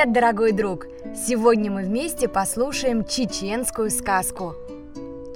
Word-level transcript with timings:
Привет, 0.00 0.14
дорогой 0.14 0.52
друг! 0.52 0.86
Сегодня 1.14 1.70
мы 1.70 1.82
вместе 1.82 2.26
послушаем 2.26 3.04
чеченскую 3.04 3.90
сказку. 3.90 4.54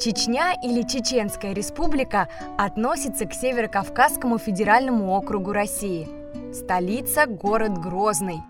Чечня 0.00 0.54
или 0.54 0.80
Чеченская 0.80 1.52
республика 1.52 2.30
относится 2.56 3.26
к 3.26 3.34
Северо-Кавказскому 3.34 4.38
федеральному 4.38 5.14
округу 5.14 5.52
России. 5.52 6.08
Столица– 6.54 7.26
город 7.28 7.76
Грозный. 7.76 8.40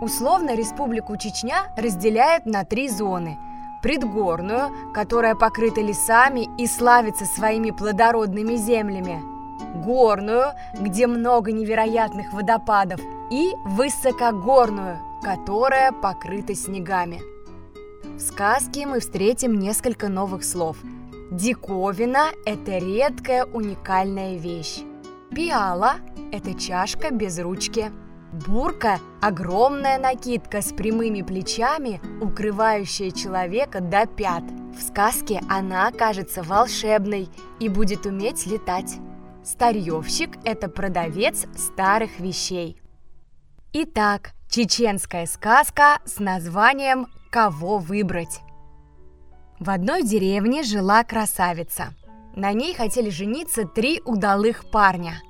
Условно 0.00 0.54
республику 0.54 1.16
Чечня 1.16 1.74
разделяют 1.76 2.46
на 2.46 2.64
три 2.64 2.88
зоны– 2.88 3.36
предгорную, 3.82 4.70
которая 4.94 5.34
покрыта 5.34 5.80
лесами 5.80 6.46
и 6.56 6.68
славится 6.68 7.24
своими 7.24 7.72
плодородными 7.72 8.54
землями, 8.54 9.20
горную, 9.84 10.52
где 10.78 11.08
много 11.08 11.50
невероятных 11.50 12.32
водопадов, 12.32 13.00
и 13.32 13.50
высокогорную, 13.64 15.00
которая 15.22 15.92
покрыта 15.92 16.54
снегами. 16.54 17.20
В 18.16 18.20
сказке 18.20 18.86
мы 18.86 19.00
встретим 19.00 19.58
несколько 19.58 20.08
новых 20.08 20.44
слов. 20.44 20.76
Диковина– 21.30 22.30
это 22.46 22.78
редкая 22.78 23.44
уникальная 23.44 24.36
вещь. 24.36 24.80
Пиала– 25.30 25.96
это 26.32 26.54
чашка 26.54 27.10
без 27.10 27.38
ручки. 27.38 27.92
Бурка– 28.46 28.98
огромная 29.20 29.98
накидка 29.98 30.62
с 30.62 30.72
прямыми 30.72 31.22
плечами, 31.22 32.00
укрывающая 32.20 33.10
человека 33.10 33.80
до 33.80 34.06
пят. 34.06 34.42
В 34.76 34.82
сказке 34.82 35.40
она 35.48 35.88
окажется 35.88 36.42
волшебной 36.42 37.28
и 37.60 37.68
будет 37.68 38.06
уметь 38.06 38.46
летать. 38.46 38.96
Старьевщик– 39.44 40.36
это 40.44 40.68
продавец 40.68 41.46
старых 41.56 42.20
вещей. 42.20 42.80
Итак, 43.72 44.32
чеченская 44.48 45.26
сказка 45.26 45.98
с 46.04 46.18
названием 46.18 47.06
«Кого 47.30 47.78
выбрать?». 47.78 48.40
В 49.58 49.70
одной 49.70 50.02
деревне 50.02 50.62
жила 50.62 51.04
красавица. 51.04 51.94
На 52.34 52.52
ней 52.52 52.74
хотели 52.74 53.10
жениться 53.10 53.66
три 53.66 54.00
удалых 54.04 54.70
парня. 54.70 55.20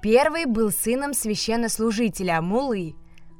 Первый 0.00 0.46
был 0.46 0.70
сыном 0.70 1.14
священнослужителя 1.14 2.40
Мулы, 2.40 2.94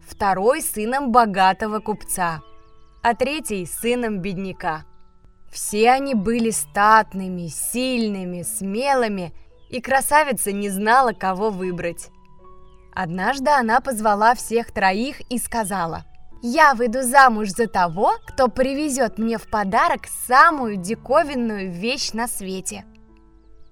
второй– 0.07 0.63
сыном 0.63 1.11
богатого 1.11 1.81
купца, 1.81 2.43
а 3.03 3.15
третий– 3.15 3.67
сыном 3.81 4.21
бедняка. 4.21 4.85
Все 5.51 5.91
они 5.91 6.15
были 6.15 6.51
статными, 6.51 7.47
сильными, 7.47 8.43
смелыми, 8.43 9.33
и 9.71 9.81
красавица 9.81 10.53
не 10.53 10.69
знала, 10.69 11.13
кого 11.13 11.51
выбрать. 11.51 12.11
Однажды 12.95 13.51
она 13.51 13.81
позвала 13.81 14.35
всех 14.35 14.71
троих 14.71 15.21
и 15.29 15.39
сказала, 15.39 16.05
«Я 16.43 16.75
выйду 16.75 17.03
замуж 17.03 17.49
за 17.51 17.67
того, 17.67 18.13
кто 18.25 18.49
привезет 18.49 19.19
мне 19.19 19.37
в 19.37 19.49
подарок 19.49 20.03
самую 20.27 20.77
диковинную 20.77 21.73
вещь 21.73 22.13
на 22.13 22.29
свете». 22.29 22.85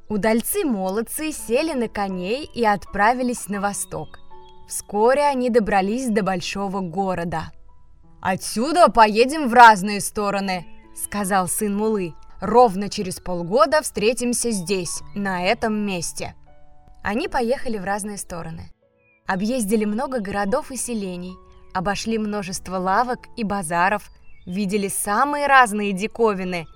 Удальцы-молодцы 0.08 1.32
сели 1.32 1.72
на 1.72 1.88
коней 1.88 2.44
и 2.44 2.64
отправились 2.64 3.48
на 3.48 3.60
восток. 3.60 4.18
Вскоре 4.68 5.22
они 5.22 5.50
добрались 5.50 6.08
до 6.08 6.22
большого 6.22 6.80
города. 6.80 7.52
«Отсюда 8.20 8.88
поедем 8.88 9.48
в 9.48 9.54
разные 9.54 10.00
стороны»,— 10.00 10.66
сказал 10.94 11.48
сын 11.48 11.76
Мулы. 11.76 12.14
«Ровно 12.40 12.88
через 12.88 13.20
полгода 13.20 13.82
встретимся 13.82 14.50
здесь, 14.50 15.02
на 15.14 15.44
этом 15.44 15.74
месте». 15.74 16.34
Они 17.02 17.28
поехали 17.28 17.78
в 17.78 17.84
разные 17.84 18.18
стороны. 18.18 18.70
Объездили 19.26 19.84
много 19.84 20.20
городов 20.20 20.70
и 20.70 20.76
селений, 20.76 21.36
обошли 21.72 22.18
множество 22.18 22.76
лавок 22.76 23.20
и 23.36 23.44
базаров, 23.44 24.10
видели 24.46 24.88
самые 24.88 25.46
разные 25.46 25.92
диковины, 25.92 26.66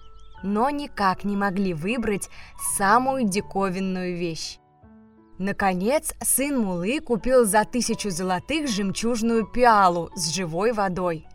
но 0.43 0.71
никак 0.71 1.25
не 1.25 1.37
могли 1.37 1.75
выбрать 1.75 2.29
самую 2.77 3.25
диковинную 3.25 4.17
вещь. 4.17 4.59
Наконец, 5.39 6.15
сын 6.23 6.59
Мулы 6.61 7.01
купил 7.01 7.45
за 7.45 7.65
тысячу 7.65 8.11
золотых 8.11 8.69
жемчужную 8.69 9.45
пиалу 9.47 10.11
с 10.15 10.33
живой 10.33 10.73
водой. 10.73 11.27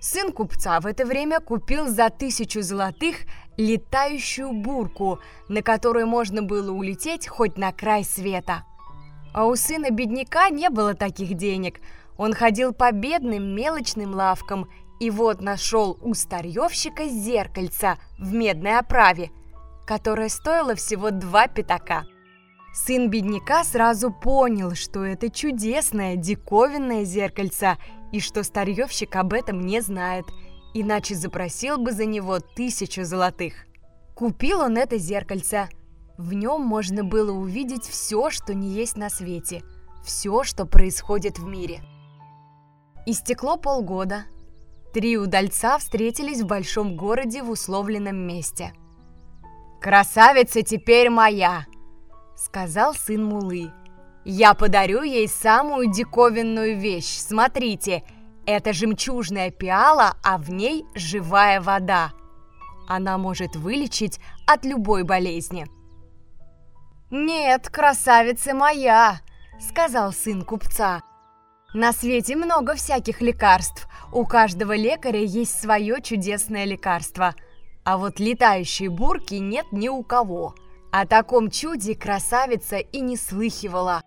Сын 0.00 0.32
купца 0.32 0.80
в 0.80 0.86
это 0.86 1.06
время 1.06 1.40
купил 1.40 1.86
за 1.88 2.10
тысячу 2.10 2.62
золотых 2.62 3.16
летающую 3.56 4.52
бурку, 4.52 5.20
на 5.48 5.62
которой 5.62 6.04
можно 6.04 6.42
было 6.42 6.72
улететь 6.72 7.26
хоть 7.26 7.56
на 7.56 7.72
край 7.72 8.04
света– 8.04 8.64
а 9.38 9.44
у 9.44 9.54
сына 9.54 9.90
бедняка 9.92 10.48
не 10.48 10.68
было 10.68 10.94
таких 10.94 11.34
денег. 11.34 11.80
Он 12.16 12.34
ходил 12.34 12.72
по 12.72 12.90
бедным 12.90 13.54
мелочным 13.54 14.12
лавкам 14.12 14.68
и 14.98 15.10
вот 15.10 15.40
нашел 15.40 15.96
у 16.02 16.12
старьевщика 16.14 17.06
зеркальца 17.06 17.98
в 18.18 18.32
медной 18.32 18.80
оправе, 18.80 19.30
которое 19.86 20.28
стоило 20.28 20.74
всего 20.74 21.12
два 21.12 21.46
пятака. 21.46 22.02
Сын 22.74 23.10
бедняка 23.10 23.62
сразу 23.62 24.10
понял, 24.10 24.74
что 24.74 25.04
это 25.04 25.30
чудесное, 25.30 26.16
диковинное 26.16 27.04
зеркальце, 27.04 27.78
и 28.10 28.18
что 28.18 28.42
старьевщик 28.42 29.14
об 29.14 29.32
этом 29.32 29.60
не 29.60 29.80
знает, 29.82 30.24
иначе 30.74 31.14
запросил 31.14 31.78
бы 31.78 31.92
за 31.92 32.06
него 32.06 32.40
тысячу 32.40 33.04
золотых. 33.04 33.54
Купил 34.16 34.62
он 34.62 34.76
это 34.78 34.98
зеркальце– 34.98 35.68
в 36.18 36.32
нем 36.32 36.62
можно 36.62 37.04
было 37.04 37.30
увидеть 37.30 37.84
все, 37.84 38.28
что 38.30 38.52
не 38.52 38.68
есть 38.68 38.96
на 38.96 39.08
свете, 39.08 39.62
все, 40.04 40.42
что 40.42 40.66
происходит 40.66 41.38
в 41.38 41.46
мире. 41.46 41.80
Истекло 43.06 43.56
полгода. 43.56 44.24
Три 44.92 45.16
удальца 45.16 45.78
встретились 45.78 46.42
в 46.42 46.46
большом 46.46 46.96
городе 46.96 47.42
в 47.42 47.50
условленном 47.50 48.16
месте. 48.16 48.72
«Красавица 49.80 50.62
теперь 50.62 51.08
моя!»— 51.08 51.66
сказал 52.36 52.94
сын 52.94 53.24
Мулы. 53.24 53.70
«Я 54.24 54.54
подарю 54.54 55.02
ей 55.02 55.28
самую 55.28 55.92
диковинную 55.92 56.80
вещь. 56.80 57.16
Смотрите, 57.16 58.02
это 58.44 58.72
жемчужная 58.72 59.52
пиала, 59.52 60.16
а 60.24 60.38
в 60.38 60.50
ней 60.50 60.84
живая 60.96 61.60
вода. 61.60 62.12
Она 62.88 63.18
может 63.18 63.54
вылечить 63.54 64.18
от 64.46 64.64
любой 64.64 65.04
болезни». 65.04 65.68
«Нет, 67.10 67.70
красавица 67.70 68.54
моя!»— 68.54 69.20
сказал 69.60 70.12
сын 70.12 70.42
купца. 70.42 71.02
«На 71.72 71.92
свете 71.92 72.36
много 72.36 72.74
всяких 72.74 73.22
лекарств. 73.22 73.88
У 74.12 74.26
каждого 74.26 74.76
лекаря 74.76 75.20
есть 75.20 75.60
свое 75.60 76.02
чудесное 76.02 76.64
лекарство. 76.64 77.34
А 77.84 77.96
вот 77.96 78.20
летающей 78.20 78.88
бурки 78.88 79.34
нет 79.34 79.66
ни 79.72 79.88
у 79.88 80.02
кого. 80.02 80.54
О 80.92 81.06
таком 81.06 81.50
чуде 81.50 81.94
красавица 81.94 82.76
и 82.76 83.00
не 83.00 83.16
слыхивала. 83.16 84.02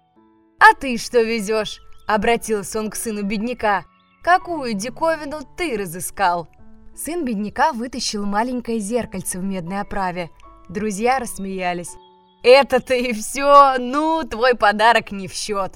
«А 0.59 0.75
ты 0.79 0.97
что 0.97 1.21
везешь?»— 1.21 1.81
обратился 2.07 2.79
он 2.79 2.91
к 2.91 2.95
сыну 2.95 3.23
бедняка. 3.23 3.85
«Какую 4.23 4.75
диковину 4.75 5.39
ты 5.57 5.75
разыскал?» 5.77 6.47
Сын 6.95 7.25
бедняка 7.25 7.71
вытащил 7.73 8.25
маленькое 8.25 8.77
зеркальце 8.77 9.39
в 9.39 9.43
медной 9.43 9.81
оправе. 9.81 10.29
Друзья 10.69 11.17
рассмеялись. 11.17 11.95
Это-то 12.43 12.95
и 12.95 13.13
все, 13.13 13.75
ну, 13.77 14.23
твой 14.23 14.55
подарок 14.55 15.11
не 15.11 15.27
в 15.27 15.33
счет. 15.33 15.75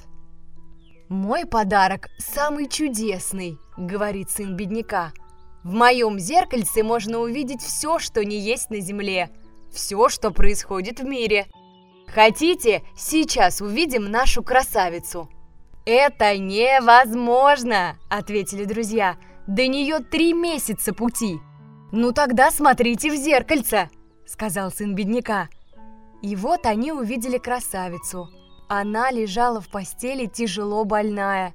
Мой 1.08 1.46
подарок 1.46 2.08
самый 2.18 2.68
чудесный, 2.68 3.58
говорит 3.76 4.30
сын 4.30 4.56
бедняка. 4.56 5.12
В 5.62 5.72
моем 5.72 6.18
зеркальце 6.18 6.82
можно 6.82 7.18
увидеть 7.18 7.62
все, 7.62 8.00
что 8.00 8.24
не 8.24 8.38
есть 8.38 8.70
на 8.70 8.80
земле, 8.80 9.30
все, 9.72 10.08
что 10.08 10.32
происходит 10.32 11.00
в 11.00 11.04
мире. 11.04 11.46
Хотите, 12.08 12.82
сейчас 12.96 13.60
увидим 13.60 14.04
нашу 14.04 14.42
красавицу? 14.42 15.30
Это 15.84 16.36
невозможно, 16.36 17.96
ответили 18.08 18.64
друзья. 18.64 19.16
До 19.46 19.68
нее 19.68 20.00
три 20.00 20.32
месяца 20.32 20.92
пути. 20.92 21.38
Ну 21.92 22.10
тогда 22.12 22.50
смотрите 22.50 23.12
в 23.12 23.14
зеркальце, 23.14 23.90
сказал 24.26 24.72
сын 24.72 24.96
бедняка. 24.96 25.48
И 26.26 26.34
вот 26.34 26.66
они 26.66 26.90
увидели 26.90 27.38
красавицу. 27.38 28.28
Она 28.68 29.12
лежала 29.12 29.60
в 29.60 29.68
постели 29.68 30.26
тяжело 30.26 30.84
больная. 30.84 31.54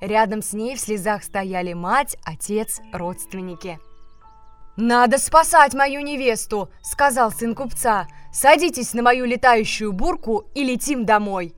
Рядом 0.00 0.42
с 0.42 0.52
ней 0.52 0.74
в 0.74 0.80
слезах 0.80 1.22
стояли 1.22 1.72
мать, 1.72 2.16
отец, 2.24 2.80
родственники. 2.92 3.78
«Надо 4.76 5.18
спасать 5.18 5.72
мою 5.72 6.00
невесту!»– 6.00 6.68
сказал 6.82 7.30
сын 7.30 7.54
купца. 7.54 8.08
«Садитесь 8.32 8.92
на 8.92 9.02
мою 9.02 9.24
летающую 9.24 9.92
бурку 9.92 10.50
и 10.52 10.64
летим 10.64 11.06
домой!» 11.06 11.54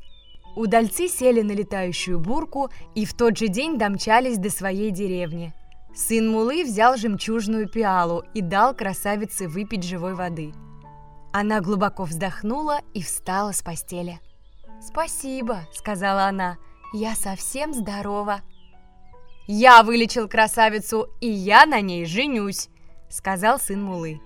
Удальцы 0.55 1.09
сели 1.09 1.41
на 1.41 1.53
летающую 1.53 2.21
бурку 2.21 2.69
и 2.95 3.07
в 3.07 3.15
тот 3.15 3.39
же 3.39 3.49
день 3.49 3.79
домчались 3.79 4.37
до 4.37 4.51
своей 4.51 4.91
деревни. 4.91 5.55
Сын 5.95 6.31
Мулы 6.31 6.65
взял 6.65 6.99
жемчужную 6.99 7.71
пиалу 7.71 8.23
и 8.35 8.43
дал 8.43 8.75
красавице 8.75 9.49
выпить 9.49 9.83
живой 9.83 10.13
воды– 10.13 10.53
она 11.33 11.61
глубоко 11.61 12.05
вздохнула 12.05 12.81
и 12.95 13.03
встала 13.03 13.53
с 13.53 13.63
постели. 13.63 14.21
«Спасибо»,— 14.81 15.67
сказала 15.73 16.25
она,— 16.25 16.59
«я 16.93 17.15
совсем 17.15 17.73
здорова». 17.73 18.43
Я 19.47 19.83
вылечил 19.83 20.29
красавицу, 20.29 21.09
и 21.21 21.29
я 21.29 21.67
на 21.67 21.81
ней 21.81 22.05
женюсь, 22.05 22.69
сказал 23.09 23.59
сын 23.59 23.83
Мулы. 23.83 24.21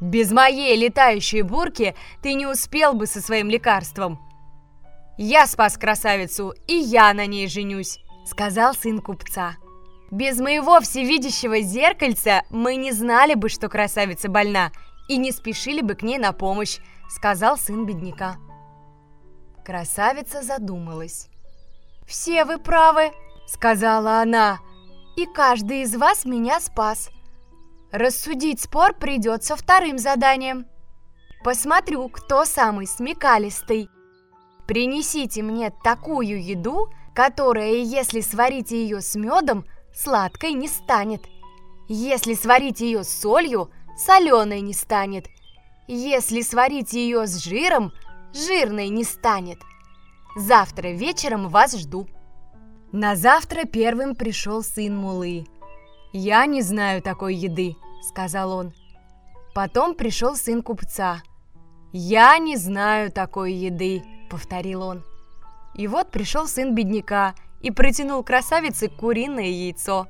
Без 0.00 0.32
моей 0.32 0.76
летающей 0.76 1.42
бурки 1.42 1.94
ты 2.22 2.34
не 2.34 2.46
успел 2.46 2.94
бы 2.94 3.06
со 3.06 3.20
своим 3.20 3.48
лекарством. 3.48 4.18
Я 5.16 5.46
спас 5.46 5.76
красавицу, 5.76 6.54
и 6.66 6.74
я 6.74 7.12
на 7.14 7.26
ней 7.26 7.48
женюсь, 7.48 8.00
сказал 8.26 8.74
сын 8.74 9.00
купца. 9.00 9.56
Без 10.10 10.38
моего 10.38 10.80
всевидящего 10.80 11.60
зеркальца 11.60 12.42
мы 12.50 12.76
не 12.76 12.92
знали 12.92 13.34
бы, 13.34 13.48
что 13.48 13.68
красавица 13.68 14.28
больна, 14.28 14.72
и 15.08 15.16
не 15.16 15.32
спешили 15.32 15.80
бы 15.80 15.94
к 15.94 16.02
ней 16.02 16.18
на 16.18 16.32
помощь, 16.32 16.78
сказал 17.08 17.56
сын 17.56 17.86
бедняка. 17.86 18.36
Красавица 19.64 20.42
задумалась. 20.42 21.28
«Все 22.06 22.44
вы 22.44 22.58
правы»,— 22.58 23.10
сказала 23.46 24.20
она,— 24.22 24.60
«и 25.16 25.26
каждый 25.26 25.82
из 25.82 25.94
вас 25.96 26.24
меня 26.24 26.60
спас. 26.60 27.10
Рассудить 27.90 28.60
спор 28.60 28.94
придется 28.94 29.56
вторым 29.56 29.98
заданием. 29.98 30.66
Посмотрю, 31.42 32.08
кто 32.08 32.44
самый 32.44 32.86
смекалистый. 32.86 33.88
Принесите 34.66 35.42
мне 35.42 35.70
такую 35.82 36.42
еду, 36.42 36.90
которая, 37.14 37.76
если 37.76 38.20
сварить 38.20 38.70
ее 38.70 39.00
с 39.00 39.14
медом, 39.14 39.64
сладкой 39.94 40.52
не 40.52 40.68
станет. 40.68 41.22
Если 41.88 42.34
сварить 42.34 42.80
ее 42.80 43.04
с 43.04 43.08
солью, 43.08 43.70
соленой 43.98 44.60
не 44.60 44.72
станет. 44.72 45.26
Если 45.86 46.42
сварить 46.42 46.92
ее 46.92 47.26
с 47.26 47.36
жиром, 47.42 47.92
жирной 48.32 48.88
не 48.88 49.04
станет. 49.04 49.58
Завтра 50.36 50.88
вечером 50.88 51.48
вас 51.48 51.76
жду. 51.76 52.06
На 52.92 53.16
завтра 53.16 53.64
первым 53.64 54.14
пришел 54.14 54.62
сын 54.62 54.96
Мулы. 54.96 55.46
«Я 56.12 56.46
не 56.46 56.62
знаю 56.62 57.02
такой 57.02 57.34
еды»,— 57.34 57.76
сказал 58.08 58.52
он. 58.52 58.72
Потом 59.54 59.94
пришел 59.94 60.36
сын 60.36 60.62
купца. 60.62 61.22
«Я 61.92 62.38
не 62.38 62.56
знаю 62.56 63.12
такой 63.12 63.52
еды»,— 63.52 64.02
повторил 64.30 64.82
он. 64.82 65.04
И 65.74 65.86
вот 65.86 66.10
пришел 66.10 66.46
сын 66.46 66.74
бедняка 66.74 67.34
и 67.60 67.70
протянул 67.70 68.22
красавице 68.22 68.88
куриное 68.88 69.48
яйцо. 69.48 70.06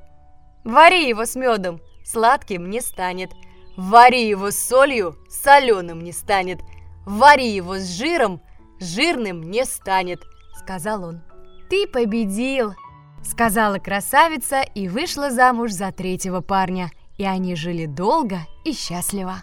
«Вари 0.63 1.07
его 1.07 1.25
с 1.25 1.35
медом, 1.35 1.81
сладким 2.05 2.69
не 2.69 2.79
станет. 2.79 3.31
Вари 3.79 4.27
его 4.27 4.51
с 4.51 4.59
солью, 4.59 5.15
соленым 5.29 6.01
не 6.01 6.11
станет. 6.11 6.59
Вари 7.05 7.47
его 7.47 7.77
с 7.77 7.87
жиром, 7.87 8.41
жирным 8.77 9.41
не 9.49 9.63
станет»,— 9.63 10.19
сказал 10.53 11.05
он. 11.05 11.21
«Ты 11.69 11.87
победил!»— 11.87 12.73
сказала 13.23 13.77
красавица 13.77 14.63
и 14.63 14.89
вышла 14.89 15.31
замуж 15.31 15.71
за 15.71 15.93
третьего 15.93 16.41
парня, 16.41 16.91
и 17.17 17.23
они 17.23 17.55
жили 17.55 17.85
долго 17.85 18.39
и 18.65 18.73
счастливо. 18.73 19.41